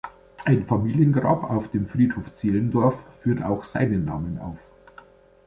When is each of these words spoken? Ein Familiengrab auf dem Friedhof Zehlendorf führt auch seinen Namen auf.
Ein 0.45 0.65
Familiengrab 0.65 1.43
auf 1.51 1.69
dem 1.69 1.85
Friedhof 1.85 2.33
Zehlendorf 2.33 3.05
führt 3.13 3.43
auch 3.43 3.63
seinen 3.63 4.03
Namen 4.03 4.39
auf. 4.39 4.67